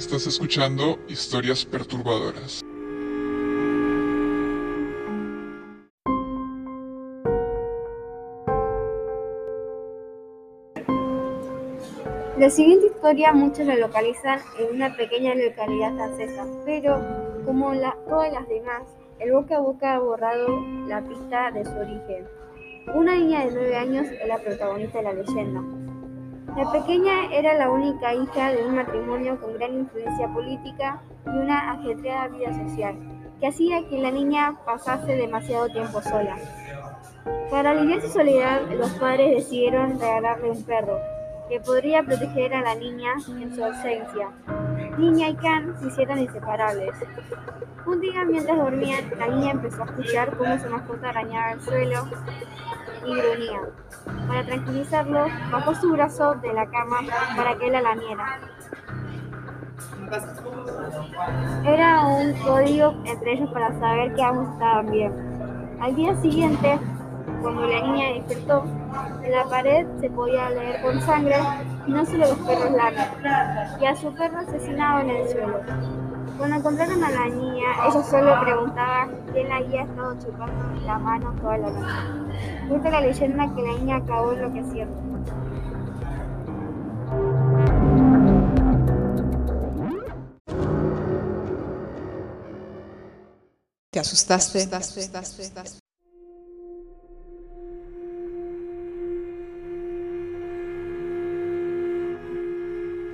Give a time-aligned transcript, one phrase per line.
[0.00, 2.62] Estás escuchando historias perturbadoras.
[12.38, 16.98] La siguiente historia muchos la localizan en una pequeña localidad francesa, pero
[17.44, 17.70] como
[18.08, 18.84] todas las demás,
[19.18, 20.48] el boca a boca ha borrado
[20.88, 22.26] la pista de su origen.
[22.94, 25.79] Una niña de nueve años es la protagonista de la leyenda.
[26.56, 31.72] La pequeña era la única hija de un matrimonio con gran influencia política y una
[31.72, 32.96] ajetreada vida social,
[33.38, 36.36] que hacía que la niña pasase demasiado tiempo sola.
[37.50, 40.98] Para aliviar su soledad, los padres decidieron regalarle un perro,
[41.48, 44.30] que podría proteger a la niña en su ausencia.
[45.00, 46.92] Niña y Can se hicieron inseparables.
[47.86, 52.08] Un día, mientras dormían, la niña empezó a escuchar cómo su mascota arañaba el suelo
[53.06, 53.60] y gruñía.
[54.28, 56.98] Para tranquilizarlo, bajó su brazo de la cama
[57.34, 58.40] para que él la lamiera.
[61.64, 65.78] Era un código entre ellos para saber que ambos estaban bien.
[65.80, 66.78] Al día siguiente,
[67.40, 68.64] cuando la niña despertó,
[69.22, 71.36] en la pared se podía leer con sangre
[71.86, 73.06] y no solo los perros lamen,
[73.80, 75.60] y a su perro asesinado en el suelo.
[76.38, 81.34] Cuando encontraron a la niña, ella solo preguntaba quién la había estado chupando la mano
[81.40, 82.66] toda la noche.
[82.68, 85.10] Cuenta la leyenda que la niña acabó enloqueciendo.
[93.90, 94.66] ¿Te asustaste?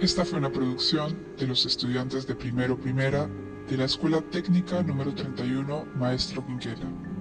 [0.00, 3.28] Esta fue una producción de los estudiantes de primero primera
[3.68, 7.13] de la Escuela Técnica número 31 Maestro Quinquela.